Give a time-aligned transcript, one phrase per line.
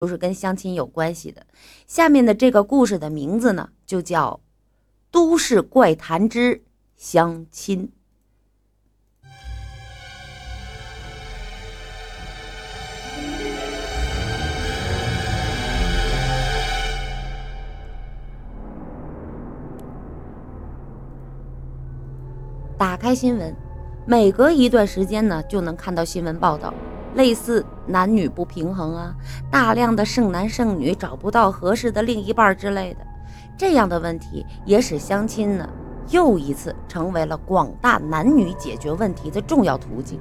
[0.00, 1.46] 都是跟相亲有关系的。
[1.86, 4.40] 下面的这个故事的名字呢，就叫
[5.10, 6.62] 《都市怪谈之
[6.96, 7.86] 相亲》。
[22.78, 23.54] 打开新闻，
[24.06, 26.72] 每隔一段时间呢，就能看到新闻报道。
[27.14, 29.14] 类似男女不平衡啊，
[29.50, 33.00] 大量的剩男剩女找不到合适的另一半之类的，
[33.58, 35.68] 这样的问题也使相亲呢
[36.10, 40.18] 又一次成为了广大男女解决问题的重要途径。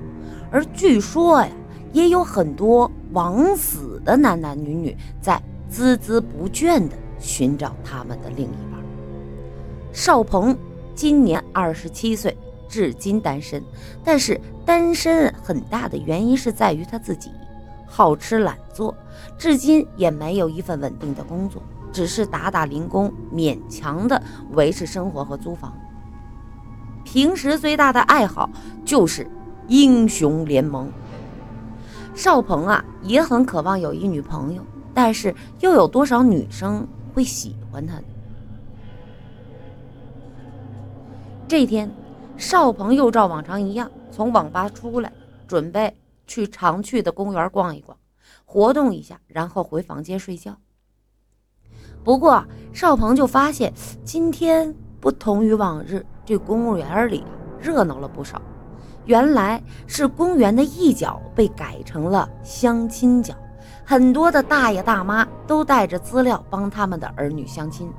[0.51, 1.49] 而据说呀，
[1.93, 8.81] 也有很多枉死的男男女女在孜孜不倦地寻找他们的另一半。
[9.91, 10.57] 邵鹏
[10.95, 12.35] 今年二十七岁。
[12.69, 13.61] 至今单身，
[14.03, 17.31] 但是单身很大的原因是在于他自己
[17.87, 18.95] 好吃懒做，
[19.37, 24.21] 至今也没有一份稳定的工作，只是打打零工，勉强的
[24.51, 25.75] 维持生活和租房。
[27.03, 28.47] 平时最大的爱好
[28.85, 29.27] 就是
[29.67, 30.91] 英雄联盟。
[32.13, 34.61] 邵鹏啊，也很渴望有一女朋友，
[34.93, 38.03] 但是又有多少女生会喜欢他呢？
[41.47, 41.89] 这天。
[42.39, 45.11] 邵鹏又照往常一样从网吧出来，
[45.45, 45.93] 准备
[46.25, 47.97] 去常去的公园逛一逛，
[48.45, 50.55] 活动一下，然后回房间睡觉。
[52.01, 53.73] 不过，邵鹏就发现
[54.05, 57.25] 今天不同于往日，这公园里
[57.59, 58.41] 热闹了不少。
[59.03, 63.35] 原来是公园的一角被改成了相亲角，
[63.83, 67.91] 很多的大爷大妈都带着资料帮他们的儿女相亲。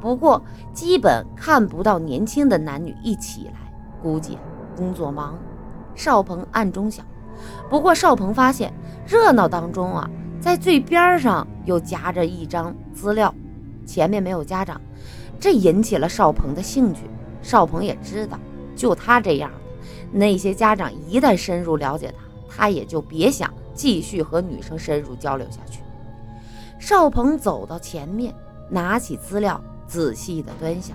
[0.00, 3.63] 不过，基本看不到年轻的男女一起来。
[4.04, 4.38] 估计
[4.76, 5.38] 工作忙，
[5.94, 7.06] 邵鹏暗中想。
[7.70, 8.70] 不过邵鹏发现
[9.06, 10.08] 热闹当中啊，
[10.42, 13.34] 在最边上又夹着一张资料，
[13.86, 14.78] 前面没有家长，
[15.40, 17.04] 这引起了邵鹏的兴趣。
[17.40, 18.38] 邵鹏也知道，
[18.76, 25.80] 就他这样的，那些家长一旦深入了解他，他也就别想继续和女生深入交流下去。
[26.78, 28.34] 邵鹏走到前面，
[28.68, 30.94] 拿起资料，仔细的端详。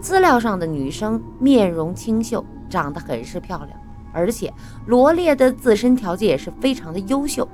[0.00, 3.78] 资料上的女生面容清秀，长得很是漂亮，
[4.12, 4.52] 而且
[4.86, 7.46] 罗列的自身条件也是非常的优秀。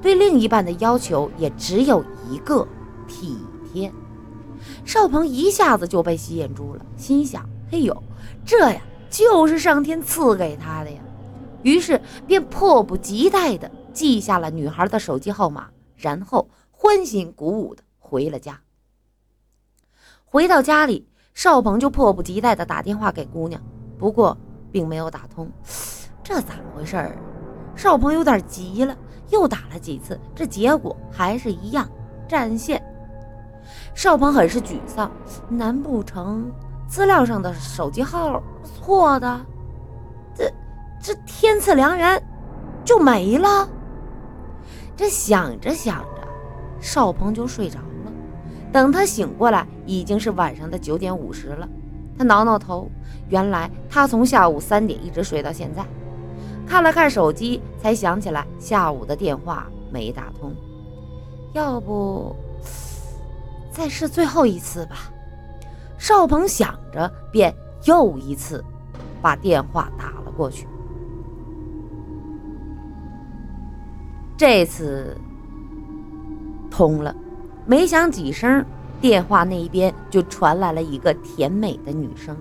[0.00, 2.66] 对另一半的要求也只有一个
[3.06, 3.38] 体
[3.72, 3.92] 贴。
[4.84, 8.02] 邵鹏一下子就被吸引住了，心想：“嘿呦，
[8.44, 8.80] 这呀
[9.10, 11.00] 就是上天赐给他的呀！”
[11.62, 18.60] 于是便迫不及待地记下了女孩的手机号码，然后欢欣鼓舞地回了家。
[20.24, 21.08] 回到家里。
[21.38, 23.62] 邵鹏就迫不及待地打电话给姑娘，
[23.96, 24.36] 不过
[24.72, 25.48] 并没有打通，
[26.20, 27.16] 这咋回事儿？
[27.76, 28.92] 邵鹏有点急了，
[29.30, 31.88] 又打了几次，这结果还是一样，
[32.26, 32.82] 占线。
[33.94, 35.08] 邵鹏很是沮丧，
[35.48, 36.50] 难不成
[36.88, 39.40] 资料上的手机号错的？
[40.34, 40.52] 这
[41.00, 42.20] 这天赐良缘
[42.84, 43.68] 就没了？
[44.96, 46.28] 这想着想着，
[46.80, 47.84] 邵鹏就睡着了。
[48.72, 51.68] 等他醒过来，已经是晚上的九点五十了。
[52.16, 52.90] 他挠挠头，
[53.28, 55.84] 原来他从下午三点一直睡到现在。
[56.66, 60.52] 看了看手机，才想起来下午的电话没打通。
[61.54, 62.36] 要不
[63.70, 65.10] 再试最后一次吧？
[65.96, 67.54] 邵鹏想着，便
[67.84, 68.62] 又一次
[69.22, 70.66] 把电话打了过去。
[74.36, 75.16] 这次
[76.70, 77.14] 通了。
[77.68, 78.64] 没响几声，
[78.98, 82.34] 电话那一边就传来了一个甜美的女声：“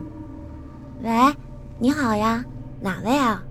[1.03, 1.11] 喂，
[1.79, 2.45] 你好呀，
[2.79, 3.43] 哪位啊？”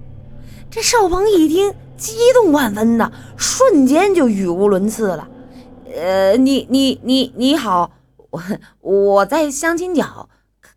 [0.70, 5.28] 这邵鹏一听，激动万分的，瞬间就语无伦次了。
[5.94, 7.90] “呃，你你你你好，
[8.30, 8.42] 我
[8.80, 10.30] 我在相亲角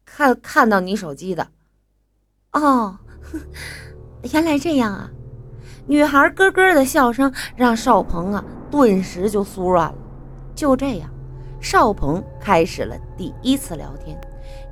[0.04, 1.48] 看看到你手机的。
[2.52, 2.98] ”“哦，
[4.34, 5.10] 原来这样啊！”
[5.88, 9.96] 女孩咯咯的笑声让邵鹏啊顿时就酥软了。
[10.60, 11.10] 就这样，
[11.62, 14.20] 邵鹏开始了第一次聊天。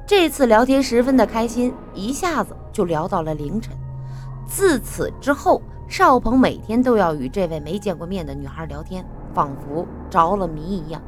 [0.06, 3.74] 这次聊天十分的开心，一下子就聊到了凌晨。
[4.46, 11.02] 自此之后，邵鹏每天都要与这位没见过面的女孩聊天，仿佛着了迷一样。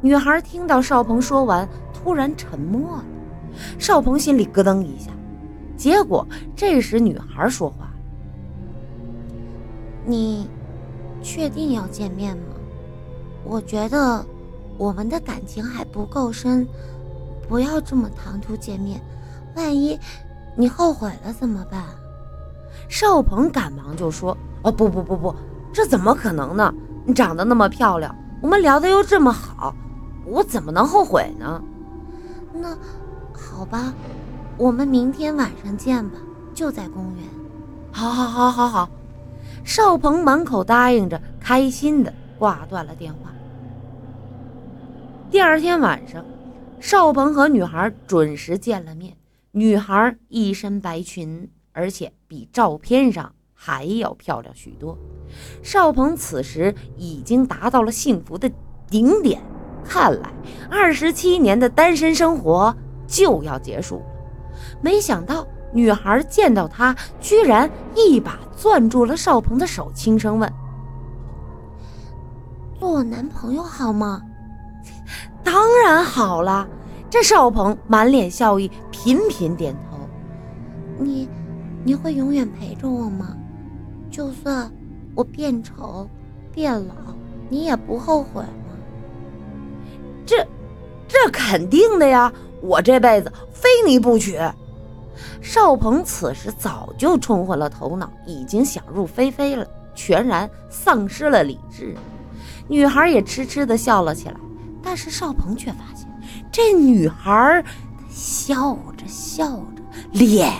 [0.00, 3.04] 女孩听到邵鹏说完，突然沉默了。
[3.78, 5.12] 邵鹏心里咯噔一下。
[5.76, 6.26] 结果
[6.56, 7.88] 这时女孩说话
[10.04, 10.50] ：“你
[11.22, 12.42] 确定要见面吗？”
[13.48, 14.22] 我觉得
[14.76, 16.68] 我们的感情还不够深，
[17.48, 19.00] 不要这么唐突见面，
[19.56, 19.98] 万一
[20.54, 21.82] 你后悔了怎么办？
[22.88, 25.34] 邵鹏赶忙就说：“哦，不不不不，
[25.72, 26.72] 这怎么可能呢？
[27.06, 29.74] 你长得那么漂亮，我们聊得又这么好，
[30.26, 31.62] 我怎么能后悔呢？
[32.52, 32.76] 那
[33.32, 33.94] 好吧，
[34.58, 36.18] 我们明天晚上见吧，
[36.52, 37.24] 就在公园。
[37.90, 38.90] 好，好，好，好，好。
[39.64, 43.30] 邵鹏满口答应着，开心的挂断了电话。
[45.30, 46.24] 第二天晚上，
[46.80, 49.14] 邵鹏和女孩准时见了面。
[49.50, 54.96] 女孩一身白裙，而且比照片上还要漂亮许多。
[55.62, 58.50] 邵鹏此时已经达到了幸福的
[58.88, 59.42] 顶点，
[59.84, 60.32] 看来
[60.70, 62.74] 二十七年的单身生活
[63.06, 64.06] 就要结束了。
[64.80, 70.50] 没想到女孩见到他，居然一把攥住了邵鹏的手，轻声问
[72.80, 74.22] ：“做我男朋友好吗
[75.50, 76.68] ？”“当然好了。”
[77.08, 79.96] 这邵鹏满脸笑意，频频点头。
[81.02, 81.26] “你，
[81.84, 83.34] 你会永远陪着我吗？
[84.10, 84.70] 就算……”
[85.16, 86.08] 我变丑、
[86.52, 86.94] 变老，
[87.48, 88.76] 你也不后悔吗？
[90.24, 90.46] 这，
[91.08, 92.32] 这肯定的呀！
[92.60, 94.38] 我这辈子非你不娶。
[95.40, 101.96] 邵鹏此时早就冲昏了头脑，已经想入非非了，全然丧失了理智。
[102.68, 104.36] 女孩也痴痴的笑了起来，
[104.90, 106.08] 但是邵鹏却发现，
[106.50, 107.62] 这女孩
[108.08, 109.82] 笑着笑着，
[110.12, 110.50] 脸。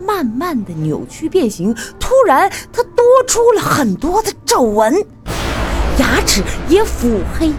[0.00, 4.92] 慢慢的扭曲变形，突然她多出了很多的皱纹，
[5.96, 7.52] 牙齿也腐黑、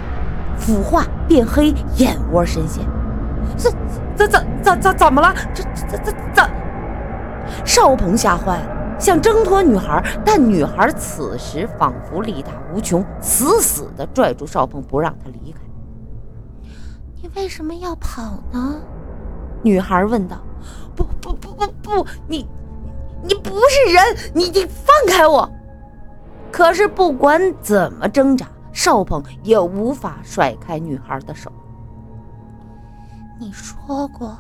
[0.58, 2.84] 腐化变黑，眼窝深陷。
[3.58, 3.72] 这、
[4.18, 5.34] 这、怎、怎、怎、怎么了？
[5.54, 6.44] 这、这、这、怎？
[7.64, 15.62] 邵鹏吓坏了，想挣脱女孩，但女孩此时仿佛力大无穷，死死的拽住邵鹏，不让他离开。
[17.24, 18.81] 你为什么要跑呢？
[19.64, 20.38] 女孩问道。
[20.94, 22.46] 不不不不不，你
[23.24, 25.50] 你不是人，你你放开我！
[26.52, 31.50] 可是不管怎么挣扎，邵鹏也无法甩开女孩的手。
[33.40, 34.38] 你说过，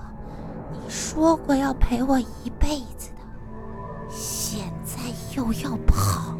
[0.73, 3.21] 你说过要陪我一辈子的，
[4.09, 4.99] 现在
[5.35, 6.35] 又要跑，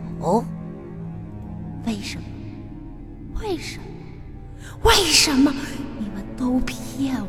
[1.88, 2.24] 为什么？
[3.42, 3.86] 为什么？
[4.84, 5.52] 为什么？
[6.38, 7.28] 都骗我！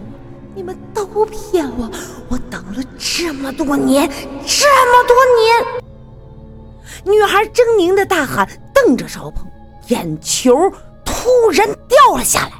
[0.54, 1.90] 你们都骗我！
[2.28, 4.08] 我等了这么多年，
[4.46, 7.14] 这么多年！
[7.14, 9.46] 女孩狰狞的大喊，瞪着邵鹏，
[9.88, 10.72] 眼球
[11.04, 12.52] 突然掉了下来，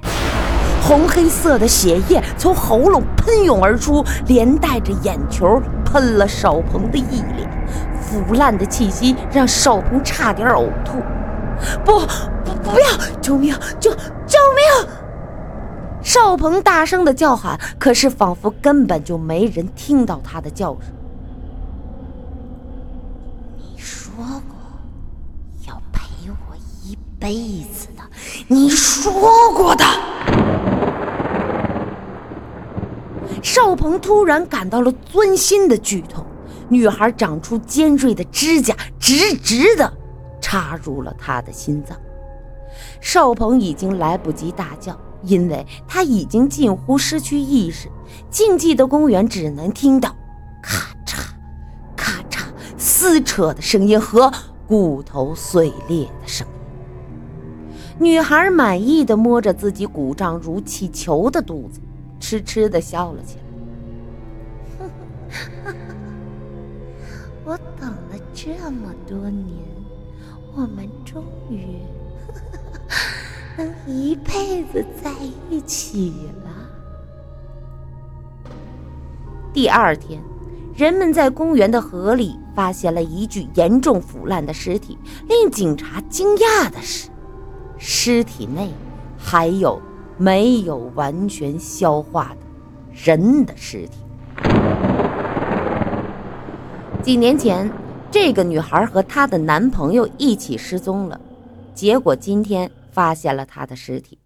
[0.82, 7.48] 红黑色的血液从喉咙喷涌而出，连带着眼球喷了邵鹏的一脸，
[8.00, 10.98] 腐烂的气息让邵鹏差点呕吐。
[11.84, 12.00] 不
[12.44, 12.86] 不不要！
[13.22, 13.54] 救命！
[13.78, 13.90] 救
[14.26, 14.38] 救
[16.14, 20.94] 邵鹏大声的叫喊，可是仿佛根本就没人听到他的叫声。
[23.58, 24.54] 你说过
[25.66, 28.02] 要陪我一辈子的，
[28.46, 29.12] 你说
[29.54, 29.84] 过的。
[33.42, 36.24] 邵鹏突然感到了钻心的剧痛，
[36.68, 39.92] 女孩长出尖锐的指甲，直直的
[40.40, 41.98] 插入了他的心脏。
[43.00, 44.96] 邵鹏已经来不及大叫。
[45.24, 47.90] 因为他已经近乎失去意识，
[48.30, 50.14] 静寂的公园只能听到
[50.62, 51.30] 咔嚓、
[51.96, 52.44] 咔嚓
[52.76, 54.32] 撕扯的声音和
[54.66, 56.52] 骨头碎裂的声音。
[57.98, 61.80] 女孩满意的摸着自己鼓胀如气球的肚子，
[62.18, 63.42] 痴痴的笑了起来。
[67.44, 69.46] 我等了这么多年，
[70.54, 71.78] 我们终于。
[73.56, 75.10] 能一辈子在
[75.48, 76.12] 一起
[76.44, 76.50] 了。
[79.52, 80.20] 第二天，
[80.74, 84.98] 人们在公园的河里发现了一具严重腐烂的尸体。
[85.28, 87.08] 令警察惊讶的是，
[87.78, 88.72] 尸体内
[89.16, 89.80] 还有
[90.16, 92.46] 没有完全消化的
[92.92, 93.98] 人的尸体。
[97.02, 97.70] 几年前，
[98.10, 101.20] 这个女孩和她的男朋友一起失踪了，
[101.72, 102.68] 结果今天。
[102.94, 104.16] 发现了他的尸体，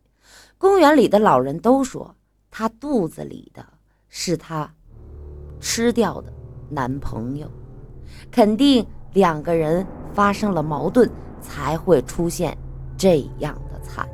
[0.58, 2.14] 公园里的老人都说，
[2.50, 3.64] 她肚子里的
[4.10, 4.70] 是她
[5.58, 6.30] 吃掉的
[6.68, 7.50] 男朋友，
[8.30, 11.10] 肯定两个人发生了矛盾，
[11.40, 12.56] 才会出现
[12.98, 14.06] 这样的惨。